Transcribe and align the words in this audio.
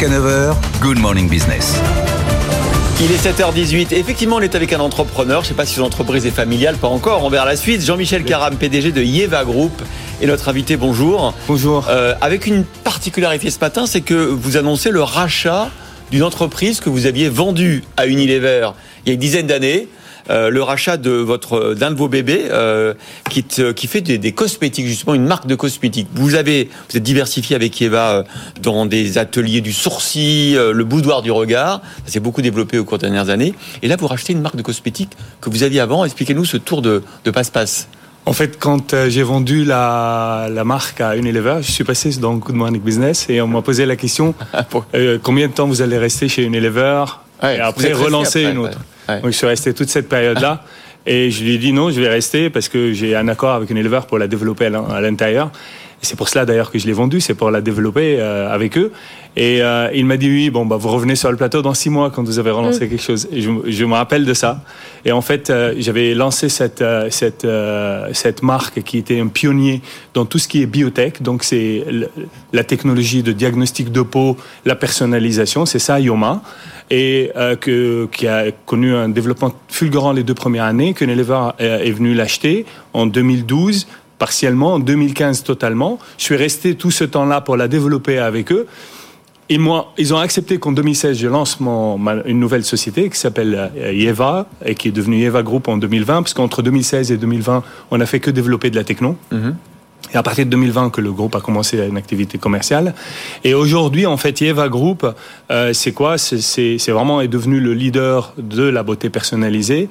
Jusqu'à 0.00 0.18
9h, 0.18 0.54
Good 0.80 0.98
Morning 0.98 1.28
Business. 1.28 1.76
Il 3.02 3.12
est 3.12 3.22
7h18. 3.22 3.92
Effectivement, 3.92 4.36
on 4.36 4.40
est 4.40 4.54
avec 4.54 4.72
un 4.72 4.80
entrepreneur. 4.80 5.42
Je 5.42 5.46
ne 5.46 5.48
sais 5.48 5.54
pas 5.54 5.66
si 5.66 5.78
l'entreprise 5.78 6.24
est 6.24 6.30
familiale, 6.30 6.76
pas 6.78 6.88
encore. 6.88 7.22
On 7.22 7.28
verra 7.28 7.44
la 7.44 7.56
suite. 7.56 7.84
Jean-Michel 7.84 8.24
Caram, 8.24 8.56
PDG 8.56 8.92
de 8.92 9.02
Yeva 9.02 9.44
Group, 9.44 9.82
est 10.22 10.26
notre 10.26 10.48
invité. 10.48 10.78
Bonjour. 10.78 11.34
Bonjour. 11.46 11.86
Euh, 11.90 12.14
avec 12.22 12.46
une 12.46 12.64
particularité 12.64 13.50
ce 13.50 13.58
matin, 13.58 13.84
c'est 13.86 14.00
que 14.00 14.14
vous 14.14 14.56
annoncez 14.56 14.90
le 14.90 15.02
rachat 15.02 15.68
d'une 16.10 16.22
entreprise 16.22 16.80
que 16.80 16.88
vous 16.88 17.04
aviez 17.04 17.28
vendue 17.28 17.84
à 17.98 18.06
Unilever 18.06 18.70
il 19.04 19.08
y 19.08 19.10
a 19.10 19.14
une 19.14 19.20
dizaine 19.20 19.46
d'années. 19.46 19.88
Euh, 20.28 20.50
le 20.50 20.62
rachat 20.62 20.96
de 20.96 21.10
votre 21.10 21.74
d'un 21.74 21.90
de 21.90 21.96
vos 21.96 22.08
bébés 22.08 22.42
euh, 22.50 22.94
qui, 23.30 23.42
te- 23.44 23.72
qui 23.72 23.86
fait 23.86 24.00
des, 24.02 24.18
des 24.18 24.32
cosmétiques 24.32 24.86
justement 24.86 25.14
une 25.14 25.24
marque 25.26 25.46
de 25.46 25.54
cosmétiques. 25.54 26.08
Vous 26.14 26.34
avez 26.34 26.68
vous 26.90 26.96
êtes 26.96 27.02
diversifié 27.02 27.56
avec 27.56 27.80
Eva 27.80 28.10
euh, 28.10 28.22
dans 28.62 28.86
des 28.86 29.16
ateliers 29.18 29.60
du 29.60 29.72
sourcil, 29.72 30.56
euh, 30.56 30.72
le 30.72 30.84
boudoir 30.84 31.22
du 31.22 31.30
regard. 31.30 31.80
Ça 32.06 32.12
s'est 32.12 32.20
beaucoup 32.20 32.42
développé 32.42 32.78
au 32.78 32.84
cours 32.84 32.98
des 32.98 33.06
dernières 33.06 33.30
années. 33.30 33.54
Et 33.82 33.88
là, 33.88 33.96
vous 33.96 34.06
rachetez 34.06 34.32
une 34.32 34.42
marque 34.42 34.56
de 34.56 34.62
cosmétiques 34.62 35.12
que 35.40 35.48
vous 35.50 35.62
aviez 35.62 35.80
avant. 35.80 36.04
Expliquez-nous 36.04 36.44
ce 36.44 36.56
tour 36.58 36.82
de, 36.82 37.02
de 37.24 37.30
passe-passe. 37.30 37.88
En 38.26 38.34
fait, 38.34 38.58
quand 38.58 38.92
euh, 38.92 39.08
j'ai 39.08 39.22
vendu 39.22 39.64
la, 39.64 40.48
la 40.52 40.62
marque 40.64 41.00
à 41.00 41.16
Unilever, 41.16 41.56
je 41.62 41.70
suis 41.72 41.84
passé 41.84 42.10
dans 42.20 42.34
Good 42.34 42.54
Morning 42.54 42.80
Business 42.82 43.26
et 43.30 43.40
on 43.40 43.46
m'a 43.48 43.62
posé 43.62 43.86
la 43.86 43.96
question 43.96 44.34
euh, 44.94 45.18
combien 45.22 45.48
de 45.48 45.52
temps 45.54 45.66
vous 45.66 45.80
allez 45.80 45.96
rester 45.96 46.28
chez 46.28 46.44
Unilever? 46.44 47.04
Ouais, 47.42 47.56
et 47.56 47.60
après 47.60 47.94
relancer 47.94 48.40
après, 48.44 48.52
une 48.52 48.58
autre. 48.58 48.78
ouais, 48.78 48.84
ouais. 49.14 49.20
Donc 49.20 49.30
je 49.32 49.36
suis 49.36 49.46
resté 49.46 49.72
toute 49.74 49.88
cette 49.88 50.08
période-là 50.08 50.64
et 51.06 51.30
je 51.30 51.42
lui 51.44 51.54
ai 51.54 51.58
dit 51.58 51.72
non, 51.72 51.90
je 51.90 52.00
vais 52.00 52.08
rester 52.08 52.50
parce 52.50 52.68
que 52.68 52.92
j'ai 52.92 53.14
un 53.16 53.28
accord 53.28 53.50
avec 53.54 53.70
Unilever 53.70 54.00
pour 54.08 54.18
la 54.18 54.26
développer 54.28 54.66
à 54.66 54.70
l'in- 54.70 54.88
à 54.90 55.00
l'intérieur. 55.00 55.50
C'est 56.02 56.16
pour 56.16 56.30
cela 56.30 56.46
d'ailleurs 56.46 56.70
que 56.70 56.78
je 56.78 56.86
l'ai 56.86 56.94
vendue, 56.94 57.20
c'est 57.20 57.34
pour 57.34 57.50
la 57.50 57.60
développer 57.60 58.16
euh, 58.18 58.50
avec 58.50 58.78
eux. 58.78 58.90
Et 59.36 59.60
euh, 59.62 59.90
il 59.94 60.06
m'a 60.06 60.16
dit 60.16 60.28
oui, 60.30 60.48
bon 60.48 60.64
bah 60.64 60.76
vous 60.78 60.88
revenez 60.88 61.14
sur 61.14 61.30
le 61.30 61.36
plateau 61.36 61.60
dans 61.60 61.74
six 61.74 61.90
mois 61.90 62.10
quand 62.10 62.22
vous 62.24 62.38
avez 62.38 62.50
relancé 62.50 62.88
quelque 62.88 63.02
chose. 63.02 63.28
Et 63.30 63.42
je, 63.42 63.50
je 63.66 63.84
me 63.84 63.92
rappelle 63.92 64.24
de 64.24 64.32
ça. 64.32 64.62
Et 65.04 65.12
en 65.12 65.20
fait, 65.20 65.50
euh, 65.50 65.74
j'avais 65.78 66.14
lancé 66.14 66.48
cette 66.48 66.82
cette 67.10 67.46
cette 68.14 68.42
marque 68.42 68.82
qui 68.82 68.96
était 68.96 69.20
un 69.20 69.26
pionnier 69.28 69.82
dans 70.14 70.24
tout 70.24 70.38
ce 70.38 70.48
qui 70.48 70.62
est 70.62 70.66
biotech. 70.66 71.20
Donc 71.20 71.44
c'est 71.44 71.84
la 72.54 72.64
technologie 72.64 73.22
de 73.22 73.32
diagnostic 73.32 73.92
de 73.92 74.00
peau, 74.00 74.38
la 74.64 74.76
personnalisation, 74.76 75.66
c'est 75.66 75.78
ça 75.78 76.00
Yoma. 76.00 76.42
Et 76.90 77.30
euh, 77.36 77.54
qui 77.56 78.26
a 78.26 78.50
connu 78.66 78.94
un 78.94 79.08
développement 79.08 79.52
fulgurant 79.68 80.12
les 80.12 80.24
deux 80.24 80.34
premières 80.34 80.64
années, 80.64 80.92
que 80.92 81.04
Unilever 81.04 81.50
euh, 81.60 81.78
est 81.78 81.92
venu 81.92 82.14
l'acheter 82.14 82.66
en 82.92 83.06
2012 83.06 83.86
partiellement, 84.18 84.74
en 84.74 84.78
2015 84.78 85.44
totalement. 85.44 85.98
Je 86.18 86.24
suis 86.24 86.36
resté 86.36 86.74
tout 86.74 86.90
ce 86.90 87.04
temps-là 87.04 87.40
pour 87.40 87.56
la 87.56 87.68
développer 87.68 88.18
avec 88.18 88.52
eux. 88.52 88.66
Et 89.48 89.58
moi, 89.58 89.92
ils 89.98 90.14
ont 90.14 90.18
accepté 90.18 90.58
qu'en 90.58 90.70
2016, 90.70 91.18
je 91.18 91.26
lance 91.26 91.58
mon, 91.58 91.98
une 92.24 92.38
nouvelle 92.38 92.64
société 92.64 93.10
qui 93.10 93.18
s'appelle 93.18 93.72
euh, 93.76 93.92
Yeva 93.92 94.46
et 94.64 94.76
qui 94.76 94.88
est 94.88 94.92
devenue 94.92 95.16
Yeva 95.18 95.42
Group 95.42 95.66
en 95.66 95.76
2020, 95.76 96.22
parce 96.22 96.34
qu'entre 96.34 96.62
2016 96.62 97.10
et 97.10 97.16
2020, 97.16 97.64
on 97.90 97.98
n'a 97.98 98.06
fait 98.06 98.20
que 98.20 98.30
développer 98.30 98.70
de 98.70 98.76
la 98.76 98.84
techno. 98.84 99.16
Et 100.12 100.16
à 100.16 100.22
partir 100.22 100.44
de 100.44 100.50
2020 100.50 100.90
que 100.90 101.00
le 101.00 101.12
groupe 101.12 101.34
a 101.36 101.40
commencé 101.40 101.78
une 101.78 101.96
activité 101.96 102.36
commerciale. 102.38 102.94
Et 103.44 103.54
aujourd'hui, 103.54 104.06
en 104.06 104.16
fait, 104.16 104.40
Yeva 104.40 104.68
Group, 104.68 105.06
euh, 105.50 105.72
c'est 105.72 105.92
quoi? 105.92 106.18
C'est- 106.18 106.40
C'est 106.40 106.78
c'est 106.78 106.90
vraiment 106.92 107.20
est 107.20 107.28
devenu 107.28 107.60
le 107.60 107.74
leader 107.74 108.32
de 108.38 108.64
la 108.64 108.82
beauté 108.82 109.08
personnalisée 109.10 109.88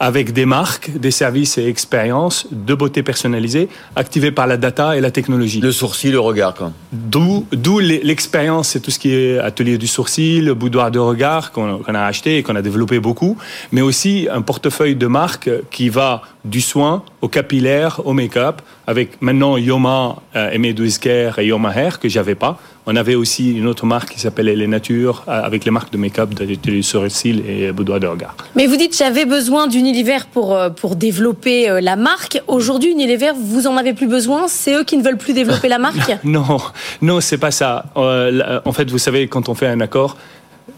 avec 0.00 0.32
des 0.32 0.46
marques, 0.46 0.90
des 0.98 1.10
services 1.10 1.58
et 1.58 1.66
expériences 1.66 2.46
de 2.50 2.74
beauté 2.74 3.02
personnalisée 3.02 3.68
activés 3.94 4.32
par 4.32 4.46
la 4.46 4.56
data 4.56 4.96
et 4.96 5.00
la 5.02 5.10
technologie. 5.10 5.60
Le 5.60 5.72
sourcil, 5.72 6.12
le 6.12 6.20
regard, 6.20 6.54
quoi. 6.54 6.72
D'où, 6.90 7.46
d'où 7.52 7.78
l'e- 7.80 8.00
l'expérience, 8.02 8.68
c'est 8.70 8.80
tout 8.80 8.90
ce 8.90 8.98
qui 8.98 9.14
est 9.14 9.38
atelier 9.38 9.76
du 9.76 9.86
sourcil, 9.86 10.44
le 10.46 10.54
boudoir 10.54 10.90
de 10.90 10.98
regard 10.98 11.52
qu'on, 11.52 11.78
qu'on 11.78 11.94
a 11.94 12.02
acheté 12.02 12.38
et 12.38 12.42
qu'on 12.42 12.56
a 12.56 12.62
développé 12.62 12.98
beaucoup, 12.98 13.36
mais 13.72 13.82
aussi 13.82 14.26
un 14.32 14.40
portefeuille 14.40 14.96
de 14.96 15.06
marques 15.06 15.50
qui 15.70 15.90
va 15.90 16.22
du 16.46 16.62
soin 16.62 17.02
au 17.20 17.28
capillaire, 17.28 18.00
au 18.06 18.14
make-up, 18.14 18.62
avec 18.86 19.20
maintenant 19.20 19.58
Yoma, 19.58 20.16
euh, 20.34 20.56
Care 21.00 21.38
et 21.38 21.46
Yoma 21.46 21.72
Hair 21.76 22.00
que 22.00 22.08
j'avais 22.08 22.34
pas. 22.34 22.58
On 22.92 22.96
avait 22.96 23.14
aussi 23.14 23.52
une 23.52 23.68
autre 23.68 23.86
marque 23.86 24.14
qui 24.14 24.18
s'appelait 24.18 24.56
Les 24.56 24.66
Natures, 24.66 25.22
avec 25.28 25.64
les 25.64 25.70
marques 25.70 25.92
de 25.92 25.96
make-up, 25.96 26.30
du 26.34 26.82
sourcil 26.82 27.44
et 27.48 27.70
boudoir 27.70 28.00
de 28.00 28.08
regard. 28.08 28.34
Mais 28.56 28.66
vous 28.66 28.74
dites 28.74 28.98
j'avais 28.98 29.26
besoin 29.26 29.68
d'Unilever 29.68 30.18
pour 30.32 30.56
euh, 30.56 30.70
pour 30.70 30.96
développer 30.96 31.70
euh, 31.70 31.80
la 31.80 31.94
marque. 31.94 32.42
Aujourd'hui, 32.48 32.90
Unilever, 32.90 33.30
vous 33.40 33.68
en 33.68 33.76
avez 33.76 33.92
plus 33.92 34.08
besoin? 34.08 34.48
C'est 34.48 34.74
eux 34.74 34.82
qui 34.82 34.96
ne 34.96 35.04
veulent 35.04 35.18
plus 35.18 35.34
développer 35.34 35.68
la 35.68 35.78
marque? 35.78 36.18
Non, 36.24 36.58
non, 37.00 37.20
c'est 37.20 37.38
pas 37.38 37.52
ça. 37.52 37.84
Euh, 37.96 38.60
en 38.64 38.72
fait, 38.72 38.90
vous 38.90 38.98
savez, 38.98 39.28
quand 39.28 39.48
on 39.48 39.54
fait 39.54 39.68
un 39.68 39.80
accord, 39.80 40.16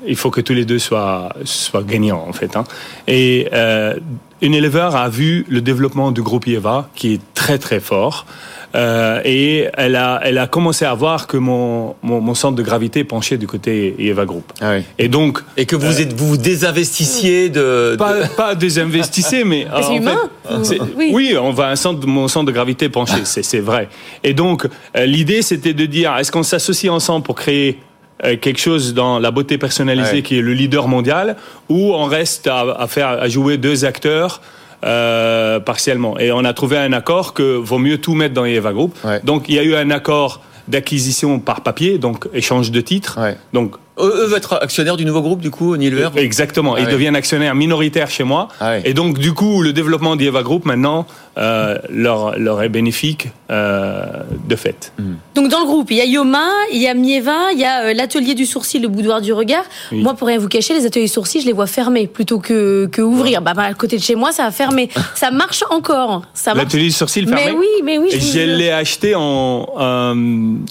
il 0.07 0.17
faut 0.17 0.31
que 0.31 0.41
tous 0.41 0.55
les 0.55 0.65
deux 0.65 0.79
soient, 0.79 1.31
soient 1.45 1.83
gagnants, 1.83 2.25
en 2.29 2.33
fait. 2.33 2.57
hein. 2.57 2.65
Et 3.09 3.49
euh, 3.53 3.95
Unilever 4.41 4.91
a 4.95 5.09
vu 5.09 5.45
le 5.49 5.61
développement 5.61 6.11
du 6.11 6.23
groupe 6.23 6.47
Yeva, 6.47 6.89
qui 6.95 7.15
est 7.15 7.21
très 7.35 7.59
très 7.59 7.81
fort. 7.81 8.27
Euh, 8.75 9.21
et 9.27 9.69
elle 9.75 9.97
a, 9.97 10.19
elle 10.25 10.39
a 10.39 10.47
commencé 10.47 10.87
à 10.87 10.95
voir 10.95 11.27
que 11.27 11.37
mon, 11.37 11.95
mon, 12.03 12.23
mon 12.23 12.35
centre 12.35 12.57
de 12.57 12.63
gravité 12.63 13.05
penchait 13.05 13.37
du 13.37 13.47
côté 13.47 13.95
Yeva 13.99 14.25
Group. 14.25 14.51
Et 14.99 15.09
donc, 15.09 15.41
Et 15.59 15.67
que 15.67 15.77
vous 15.77 16.01
êtes, 16.01 16.15
vous 16.15 16.27
vous 16.27 16.37
désinvestissiez 16.39 17.51
de. 17.51 17.91
de- 17.93 17.97
pas, 17.97 18.27
pas 18.29 18.55
désinvestissez, 18.55 19.45
mais 19.45 19.67
c'est 19.77 19.85
en 19.85 19.93
humain. 19.95 20.17
fait, 20.49 20.65
c'est- 20.65 20.81
Oui. 20.97 21.11
oui. 21.13 21.37
on 21.39 21.53
va 21.53 21.69
un 21.69 21.77
centre, 21.77 22.07
mon 22.07 22.29
centre 22.29 22.47
de 22.47 22.53
gravité 22.53 22.89
penché, 22.89 23.21
c'est 23.25 23.43
c'est 23.45 23.61
vrai. 23.61 23.91
Et 24.25 24.33
donc 24.33 24.67
euh, 24.97 25.05
l'idée 25.05 25.43
c'était 25.43 25.75
de 25.75 25.85
dire 25.85 26.17
est-ce 26.17 26.33
qu'on 26.33 26.43
s'associe 26.43 26.91
ensemble 26.91 27.25
pour 27.25 27.35
créer 27.35 27.79
euh, 28.25 28.37
quelque 28.37 28.61
chose 28.61 28.95
dans 28.95 29.19
la 29.19 29.31
beauté 29.31 29.59
personnalisée 29.59 30.17
Ouais. 30.17 30.23
qui 30.23 30.39
est 30.39 30.43
le 30.43 30.53
leader 30.55 30.87
mondial 30.89 31.37
ou 31.69 31.93
on 31.95 32.05
reste 32.05 32.47
à, 32.47 32.61
à 32.79 32.87
faire 32.87 33.09
à 33.09 33.29
jouer 33.29 33.57
deux 33.59 33.85
acteurs 33.85 34.41
euh, 34.85 35.61
partiellement 35.61 36.19
et 36.19 36.33
on 36.33 36.45
a 36.45 36.53
trouvé 36.53 36.77
un 36.77 36.93
accord 36.93 37.35
que 37.35 37.55
vaut 37.57 37.79
mieux 37.79 37.99
tout 37.99 38.15
mettre 38.15 38.35
dans 38.35 38.45
Eva 38.45 38.73
Group. 38.73 38.97
Ouais. 39.05 39.21
Donc 39.25 39.45
il 39.49 39.55
y 39.55 39.59
a 39.59 39.63
eu 39.63 39.75
un 39.75 39.91
accord 39.91 40.41
d'acquisition 40.69 41.41
par 41.41 41.61
papier, 41.63 41.99
donc 41.99 42.29
échange 42.33 42.71
de 42.71 42.81
titres. 42.81 43.19
Ouais. 43.21 43.37
Donc 43.53 43.77
Eux, 43.99 44.05
eux 44.05 44.27
veulent 44.27 44.39
être 44.39 44.59
actionnaires 44.63 44.97
du 44.97 45.05
nouveau 45.05 45.21
groupe, 45.21 45.41
du 45.41 45.51
coup, 45.51 45.75
Unilever 45.75 46.09
Exactement. 46.17 46.75
Ah 46.75 46.81
Ils 46.81 46.87
ouais. 46.87 46.93
deviennent 46.93 47.17
actionnaires 47.17 47.55
minoritaires 47.55 48.11
chez 48.11 48.25
moi. 48.25 48.49
Ah 48.61 48.71
ouais. 48.71 48.83
Et 48.85 48.95
donc, 48.95 49.19
du 49.19 49.33
coup, 49.35 49.63
le 49.63 49.73
développement 49.73 50.17
d'Eva 50.17 50.43
Group, 50.43 50.65
maintenant, 50.65 51.07
euh, 51.39 51.79
leur, 51.91 52.39
leur 52.39 52.63
est 52.63 52.69
bénéfique 52.69 53.29
euh, 53.51 54.05
de 54.49 54.57
fait. 54.57 54.93
Donc 55.35 55.49
dans 55.49 55.61
le 55.61 55.65
groupe, 55.65 55.91
il 55.91 55.97
y 55.97 56.01
a 56.01 56.05
Yoma, 56.05 56.47
il 56.73 56.81
y 56.81 56.87
a 56.89 56.95
Mieva, 56.95 57.53
il 57.53 57.59
y 57.59 57.65
a 57.65 57.85
euh, 57.87 57.95
l'atelier 57.95 58.35
du 58.35 58.45
sourcil, 58.45 58.83
le 58.83 58.89
boudoir 58.89 59.21
du 59.23 59.33
regard. 59.33 59.65
Oui. 59.93 60.03
Moi, 60.03 60.15
pour 60.15 60.29
rien 60.29 60.39
vous 60.39 60.49
cacher, 60.49 60.75
les 60.75 60.85
ateliers 60.85 61.07
du 61.07 61.13
sourcil, 61.13 61.41
je 61.41 61.47
les 61.47 61.53
vois 61.53 61.67
fermés 61.67 62.07
plutôt 62.07 62.39
que, 62.39 62.87
que 62.87 63.01
ouvrir. 63.01 63.41
Bah, 63.41 63.55
bah, 63.55 63.63
à 63.65 63.75
côté 63.75 63.97
de 63.97 64.03
chez 64.03 64.15
moi, 64.15 64.33
ça 64.33 64.45
a 64.45 64.51
fermé. 64.51 64.89
ça 65.15 65.31
marche 65.31 65.65
encore. 65.71 66.23
Ça 66.35 66.53
marche. 66.55 66.65
L'atelier 66.65 66.85
du 66.85 66.91
sourcil 66.93 67.27
fermé 67.27 67.45
Mais 67.47 67.53
oui, 67.59 67.67
mais 67.85 67.99
oui. 67.99 68.09
Je 68.13 68.19
Je 68.19 68.41
l'ai 68.41 68.71
acheté 68.71 69.15
en, 69.15 69.69
euh, 69.79 70.15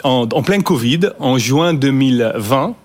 en, 0.04 0.28
en 0.32 0.44
plein 0.44 0.62
Covid, 0.62 1.10
en 1.20 1.38
juin 1.38 1.74
2020. 1.74 2.76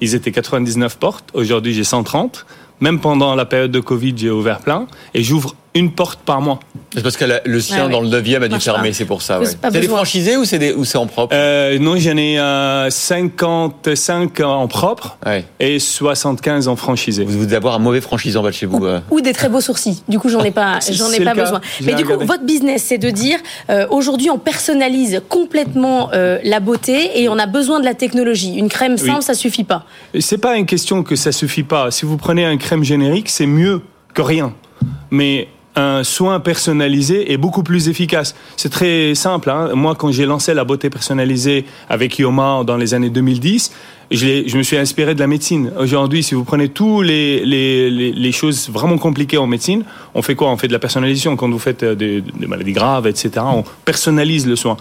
Ils 0.00 0.14
étaient 0.14 0.32
99 0.32 0.96
portes. 0.98 1.30
Aujourd'hui, 1.34 1.72
j'ai 1.72 1.84
130. 1.84 2.46
Même 2.80 3.00
pendant 3.00 3.34
la 3.34 3.46
période 3.46 3.70
de 3.70 3.80
Covid, 3.80 4.14
j'ai 4.16 4.30
ouvert 4.30 4.60
plein. 4.60 4.86
Et 5.14 5.22
j'ouvre 5.22 5.54
une 5.76 5.92
porte 5.92 6.20
par 6.20 6.40
mois. 6.40 6.58
C'est 6.94 7.02
parce 7.02 7.16
que 7.16 7.24
la- 7.26 7.40
le 7.44 7.60
sien 7.60 7.86
Ouais, 7.86 7.92
dans 7.92 8.00
le 8.00 8.08
9e 8.08 8.42
a 8.42 8.48
dû 8.48 8.58
fermer, 8.60 8.92
c'est 8.92 9.04
pour 9.04 9.20
ça. 9.22 9.38
Ouais. 9.40 9.46
c'est 9.46 9.70
des 9.72 9.82
franchisés 9.88 10.36
ou 10.36 10.44
c'est 10.44 10.58
des- 10.58 10.72
ou 10.72 10.84
c'est 10.84 10.96
en 10.98 11.06
propre? 11.06 11.34
Euh, 11.36 11.78
non, 11.78 11.96
j'en 11.98 12.16
ai 12.16 12.38
euh, 12.38 12.88
55 12.90 14.40
en 14.40 14.66
propre 14.68 15.18
Ouais. 15.26 15.44
et 15.60 15.78
75 15.78 16.68
en 16.68 16.76
franchisé. 16.76 17.24
Vous 17.24 17.44
devez 17.44 17.56
avoir 17.56 17.74
un 17.74 17.78
mauvais 17.78 18.00
franchisant 18.00 18.40
en 18.40 18.42
bas 18.44 18.50
de 18.50 18.54
chez 18.54 18.66
vous. 18.66 18.84
euh. 18.84 19.00
ou 19.10 19.20
des 19.20 19.32
très 19.32 19.48
beaux 19.48 19.60
sourcils. 19.60 20.02
Du 20.08 20.18
coup, 20.18 20.28
j'en 20.28 20.42
ai 20.44 20.50
pas, 20.50 20.80
C'est- 20.80 20.92
j'en 20.92 21.08
ai 21.10 21.16
c'est 21.16 21.24
pas 21.24 21.34
besoin. 21.34 21.60
Mais 21.82 21.94
du 21.94 22.04
coup, 22.04 22.12
votre 22.24 22.44
business, 22.44 22.84
c'est 22.84 22.98
de 22.98 23.10
dire 23.10 23.38
euh, 23.70 23.86
aujourd'hui, 23.90 24.30
on 24.30 24.38
personnalise 24.38 25.20
complètement 25.28 26.10
euh, 26.14 26.38
la 26.44 26.60
beauté 26.60 27.20
et 27.22 27.28
on 27.28 27.38
a 27.38 27.46
besoin 27.46 27.80
de 27.80 27.84
la 27.84 27.94
technologie. 27.94 28.54
Une 28.56 28.68
crème 28.68 28.96
simple, 28.96 29.18
Oui. 29.18 29.22
ça 29.22 29.34
suffit 29.34 29.64
pas. 29.64 29.84
Et 30.14 30.20
C'est 30.20 30.38
pas 30.38 30.56
une 30.56 30.66
question 30.66 31.02
que 31.02 31.16
ça 31.16 31.32
suffit 31.32 31.62
pas. 31.62 31.90
Si 31.90 32.04
vous 32.06 32.16
prenez 32.16 32.44
un 32.44 32.56
crème 32.56 32.84
générique, 32.84 33.28
c'est 33.28 33.46
mieux 33.46 33.82
que 34.14 34.22
rien. 34.22 34.52
Mais 35.10 35.48
un 35.76 36.02
soin 36.04 36.40
personnalisé 36.40 37.32
est 37.32 37.36
beaucoup 37.36 37.62
plus 37.62 37.88
efficace. 37.88 38.34
C'est 38.56 38.70
très 38.70 39.14
simple. 39.14 39.50
hein. 39.50 39.70
Moi, 39.74 39.94
quand 39.94 40.10
j'ai 40.10 40.24
lancé 40.26 40.54
la 40.54 40.64
beauté 40.64 40.88
personnalisée 40.90 41.66
avec 41.88 42.18
Yoma 42.18 42.62
dans 42.66 42.76
les 42.78 42.94
années 42.94 43.10
2010, 43.10 43.72
je, 44.10 44.44
je 44.46 44.56
me 44.56 44.62
suis 44.62 44.76
inspiré 44.78 45.14
de 45.14 45.20
la 45.20 45.26
médecine. 45.26 45.70
Aujourd'hui, 45.78 46.22
si 46.22 46.34
vous 46.34 46.44
prenez 46.44 46.68
tous 46.70 47.02
les, 47.02 47.44
les, 47.44 47.90
les, 47.90 48.12
les 48.12 48.32
choses 48.32 48.70
vraiment 48.70 48.96
compliquées 48.98 49.36
en 49.38 49.46
médecine, 49.46 49.84
on 50.14 50.22
fait 50.22 50.34
quoi? 50.34 50.48
On 50.50 50.56
fait 50.56 50.68
de 50.68 50.72
la 50.72 50.78
personnalisation. 50.78 51.36
Quand 51.36 51.50
vous 51.50 51.58
faites 51.58 51.82
euh, 51.82 51.94
des, 51.94 52.20
des 52.22 52.46
maladies 52.46 52.72
graves, 52.72 53.06
etc., 53.06 53.30
on 53.44 53.64
personnalise 53.84 54.46
le 54.46 54.56
soin. 54.56 54.76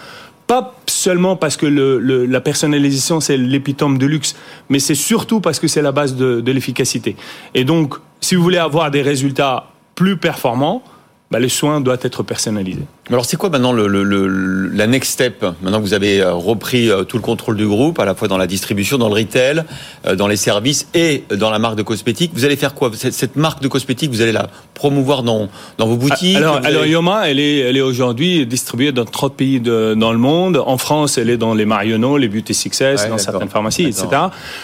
Pas 0.48 0.76
seulement 0.86 1.36
parce 1.36 1.58
que 1.58 1.66
le, 1.66 1.98
le- 2.00 2.26
la 2.28 2.40
personnalisation, 2.40 3.20
c'est 3.20 3.36
l'épitome 3.36 3.98
de 3.98 4.06
luxe, 4.06 4.36
mais 4.70 4.80
c'est 4.80 4.96
surtout 4.96 5.42
parce 5.42 5.60
que 5.60 5.68
c'est 5.68 5.82
la 5.82 5.92
base 5.92 6.16
de, 6.16 6.40
de 6.40 6.52
l'efficacité. 6.52 7.16
Et 7.56 7.64
donc, 7.64 7.96
si 8.22 8.36
vous 8.36 8.44
voulez 8.44 8.60
avoir 8.60 8.92
des 8.92 9.02
résultats 9.02 9.72
plus 9.96 10.18
performants, 10.18 10.84
bah, 11.32 11.40
le 11.40 11.50
soin 11.50 11.82
doit 11.82 11.98
être 12.02 12.24
personnalisé. 12.24 12.84
Alors 13.12 13.26
c'est 13.26 13.38
quoi 13.38 13.52
maintenant 13.52 13.72
le, 13.72 13.88
le, 13.88 14.04
le, 14.04 14.68
la 14.70 14.88
next 14.88 15.12
step 15.12 15.46
Maintenant 15.62 15.78
que 15.78 15.84
vous 15.84 15.94
avez 15.94 16.22
euh, 16.22 16.34
repris 16.34 16.90
euh, 16.90 17.04
tout 17.04 17.18
le 17.18 17.22
contrôle 17.22 17.56
du 17.56 17.68
groupe, 17.68 18.00
à 18.00 18.06
la 18.06 18.16
fois 18.16 18.28
dans 18.28 18.40
la 18.40 18.48
distribution, 18.48 18.98
dans 18.98 19.10
le 19.10 19.14
retail, 19.14 19.64
euh, 20.08 20.16
dans 20.16 20.28
les 20.28 20.38
services 20.38 20.88
et 20.96 21.24
dans 21.30 21.52
la 21.52 21.60
marque 21.60 21.76
de 21.76 21.84
cosmétiques, 21.84 22.32
vous 22.34 22.46
allez 22.46 22.56
faire 22.56 22.74
quoi? 22.74 22.90
Cette, 22.96 23.14
cette 23.14 23.36
marque 23.36 23.62
de 23.62 23.68
cosmétiques, 23.68 24.10
vous 24.10 24.22
allez 24.24 24.32
la 24.32 24.50
promouvoir 24.74 25.22
dans, 25.22 25.50
dans 25.78 25.86
vos 25.86 25.98
boutiques? 25.98 26.36
Alors, 26.36 26.60
vous 26.62 26.66
alors 26.66 26.82
allez- 26.82 26.92
Yoma, 26.94 27.30
elle 27.30 27.40
est, 27.40 27.60
elle 27.60 27.78
est 27.78 27.82
aujourd'hui 27.82 28.44
distribuée 28.48 28.92
dans 28.92 29.06
30 29.06 29.36
pays 29.36 29.60
de- 29.60 29.94
dans 29.96 30.12
le 30.12 30.18
monde. 30.18 30.60
En 30.66 30.80
France, 30.80 31.20
elle 31.20 31.30
est 31.30 31.38
dans 31.38 31.54
les 31.54 31.66
Marionneaux, 31.66 32.18
les 32.18 32.28
Beauty 32.28 32.56
Success, 32.56 33.04
Ouais, 33.04 33.10
dans 33.10 33.20
certaines 33.20 33.50
pharmacies, 33.50 33.84
etc. 33.84 34.08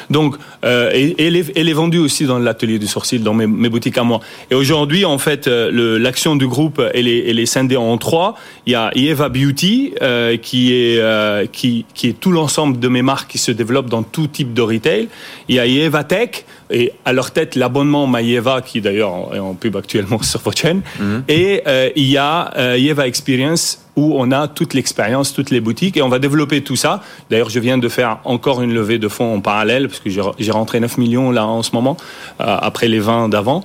Donc, 0.09 0.35
euh, 0.65 0.89
et, 0.95 1.15
elle, 1.27 1.35
est, 1.35 1.51
elle 1.55 1.69
est 1.69 1.73
vendue 1.73 1.99
aussi 1.99 2.25
dans 2.25 2.39
l'atelier 2.39 2.79
du 2.79 2.87
sourcil, 2.87 3.21
dans 3.21 3.35
mes, 3.35 3.45
mes 3.45 3.69
boutiques 3.69 3.99
à 3.99 4.03
moi. 4.03 4.19
Et 4.49 4.55
aujourd'hui, 4.55 5.05
en 5.05 5.19
fait, 5.19 5.45
l'action 5.45 6.35
du 6.35 6.47
groupe, 6.47 6.81
elle 6.95 7.07
est, 7.07 7.29
elle 7.29 7.37
est 7.37 7.45
scindée 7.45 7.77
en 7.77 7.95
trois. 7.99 8.30
Il 8.65 8.73
y 8.73 8.75
a 8.75 8.91
Eva 8.95 9.29
Beauty, 9.29 9.93
euh, 10.01 10.37
qui 10.37 10.73
est 10.73 10.99
euh, 10.99 11.45
qui, 11.51 11.85
qui 11.93 12.07
est 12.07 12.19
tout 12.19 12.31
l'ensemble 12.31 12.79
de 12.79 12.87
mes 12.87 13.01
marques 13.01 13.31
qui 13.31 13.37
se 13.37 13.51
développent 13.51 13.89
dans 13.89 14.03
tout 14.03 14.27
type 14.27 14.53
de 14.53 14.61
retail. 14.61 15.07
Il 15.47 15.55
y 15.55 15.59
a 15.59 15.65
Eva 15.65 16.03
Tech 16.03 16.45
et 16.69 16.93
à 17.05 17.13
leur 17.13 17.31
tête 17.31 17.55
l'abonnement 17.55 18.07
MyEva 18.07 18.61
qui 18.61 18.81
d'ailleurs 18.81 19.35
est 19.35 19.39
en 19.39 19.53
pub 19.53 19.75
actuellement 19.75 20.21
sur 20.21 20.39
votre 20.41 20.57
chaîne. 20.57 20.81
Et 21.27 21.61
euh, 21.67 21.89
il 21.95 22.09
y 22.09 22.17
a 22.17 22.51
Eva 22.77 23.07
Experience 23.07 23.85
où 23.95 24.15
on 24.17 24.31
a 24.31 24.47
toute 24.47 24.73
l'expérience, 24.73 25.33
toutes 25.33 25.49
les 25.49 25.59
boutiques 25.59 25.97
et 25.97 26.01
on 26.01 26.09
va 26.09 26.19
développer 26.19 26.61
tout 26.61 26.75
ça. 26.75 27.01
D'ailleurs, 27.29 27.49
je 27.49 27.59
viens 27.59 27.77
de 27.77 27.89
faire 27.89 28.19
encore 28.23 28.61
une 28.61 28.73
levée 28.73 28.99
de 28.99 29.07
fonds 29.07 29.35
en 29.35 29.41
parallèle 29.41 29.87
parce 29.87 29.99
que 29.99 30.09
j'ai 30.09 30.21
j'ai 30.39 30.51
rentré 30.51 30.79
9 30.79 30.97
millions 30.97 31.31
là 31.31 31.45
en 31.45 31.63
ce 31.63 31.71
moment 31.73 31.97
euh, 32.39 32.57
après 32.59 32.87
les 32.87 32.99
20 32.99 33.29
d'avant 33.29 33.63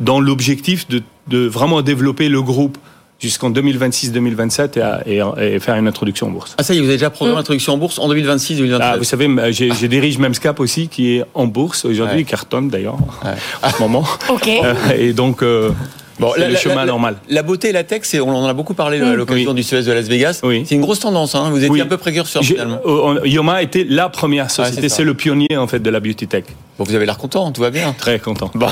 dans 0.00 0.20
l'objectif 0.20 0.88
de, 0.88 1.02
de 1.28 1.46
vraiment 1.46 1.82
développer 1.82 2.28
le 2.28 2.42
groupe 2.42 2.78
jusqu'en 3.20 3.50
2026-2027 3.50 4.78
et, 4.78 4.82
à- 4.82 5.02
et, 5.06 5.54
et 5.54 5.60
faire 5.60 5.76
une 5.76 5.86
introduction 5.88 6.28
en 6.28 6.30
bourse. 6.30 6.54
Ah 6.58 6.62
ça 6.62 6.74
y 6.74 6.78
est, 6.78 6.80
vous 6.80 6.86
avez 6.88 6.96
déjà 6.96 7.10
programmé 7.10 7.36
l'introduction 7.38 7.74
en 7.74 7.76
bourse 7.78 7.98
en 7.98 8.08
2026-2027 8.12 8.78
Ah, 8.80 8.96
vous 8.96 9.04
savez, 9.04 9.28
j'ai 9.52 9.70
j'ai 9.72 9.88
dirige 9.88 10.18
Memscap 10.18 10.58
aussi, 10.60 10.88
qui 10.88 11.16
est 11.16 11.24
en 11.34 11.46
bourse 11.46 11.84
aujourd'hui, 11.84 12.18
Ouais. 12.18 12.24
cartonne 12.24 12.68
d'ailleurs, 12.68 12.96
Ouais. 13.24 13.30
en 13.62 13.70
ce 13.70 13.78
moment. 13.82 14.04
Ok. 14.30 14.48
Euh, 14.48 14.74
et 14.98 15.12
donc, 15.12 15.42
euh, 15.42 15.70
Bon, 16.18 16.32
le 16.36 16.54
chemin 16.54 16.84
normal. 16.84 17.16
La 17.30 17.42
beauté 17.42 17.70
et 17.70 17.72
la 17.72 17.82
tech, 17.82 18.00
c'est, 18.04 18.20
on 18.20 18.28
en 18.28 18.44
a 18.46 18.52
beaucoup 18.52 18.74
parlé 18.74 19.00
à 19.00 19.14
l'occasion 19.14 19.50
Oui. 19.52 19.56
du 19.56 19.62
CES 19.62 19.86
de 19.86 19.92
Las 19.92 20.06
Vegas. 20.06 20.40
Oui. 20.42 20.64
C'est 20.66 20.74
une 20.74 20.82
grosse 20.82 21.00
tendance. 21.00 21.34
Hein. 21.34 21.48
Vous 21.50 21.56
étiez 21.56 21.70
Oui. 21.70 21.80
un 21.80 21.86
peu 21.86 21.96
précurseur 21.96 22.42
finalement. 22.44 22.78
euh, 22.84 23.20
on- 23.22 23.24
Yoma 23.24 23.62
était 23.62 23.86
la 23.88 24.10
première 24.10 24.50
société, 24.50 24.90
c'est 24.90 25.02
le 25.04 25.14
pionnier 25.14 25.56
en 25.56 25.66
fait 25.66 25.80
de 25.80 25.88
la 25.88 25.98
beauty 25.98 26.26
tech. 26.26 26.44
Bon, 26.78 26.84
vous 26.84 26.94
avez 26.94 27.06
l'air 27.06 27.16
content, 27.16 27.50
tout 27.52 27.62
va 27.62 27.70
bien. 27.70 27.94
Très 27.96 28.18
content. 28.18 28.50
Bon. 28.54 28.66